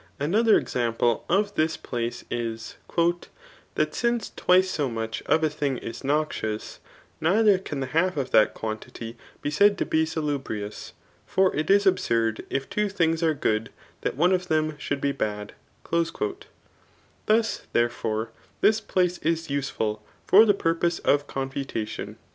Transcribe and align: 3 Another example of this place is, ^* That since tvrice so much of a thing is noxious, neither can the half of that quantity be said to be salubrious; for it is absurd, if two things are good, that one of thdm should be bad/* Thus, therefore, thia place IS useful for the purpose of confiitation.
3 0.17 0.25
Another 0.25 0.57
example 0.57 1.25
of 1.29 1.53
this 1.53 1.77
place 1.77 2.25
is, 2.31 2.75
^* 2.89 3.23
That 3.75 3.93
since 3.93 4.31
tvrice 4.35 4.63
so 4.65 4.89
much 4.89 5.21
of 5.27 5.43
a 5.43 5.49
thing 5.51 5.77
is 5.77 6.03
noxious, 6.03 6.79
neither 7.21 7.59
can 7.59 7.81
the 7.81 7.85
half 7.93 8.17
of 8.17 8.31
that 8.31 8.55
quantity 8.55 9.15
be 9.43 9.51
said 9.51 9.77
to 9.77 9.85
be 9.85 10.07
salubrious; 10.07 10.93
for 11.27 11.55
it 11.55 11.69
is 11.69 11.85
absurd, 11.85 12.43
if 12.49 12.67
two 12.67 12.89
things 12.89 13.21
are 13.21 13.35
good, 13.35 13.69
that 14.01 14.17
one 14.17 14.31
of 14.33 14.47
thdm 14.47 14.79
should 14.79 15.01
be 15.01 15.11
bad/* 15.11 15.53
Thus, 17.27 17.61
therefore, 17.71 18.31
thia 18.63 18.73
place 18.87 19.19
IS 19.19 19.51
useful 19.51 20.03
for 20.25 20.45
the 20.45 20.55
purpose 20.55 20.97
of 20.97 21.27
confiitation. 21.27 22.17